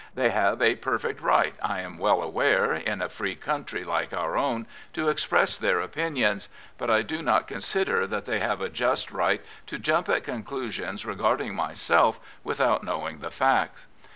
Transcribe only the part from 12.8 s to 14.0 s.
knowing the facts.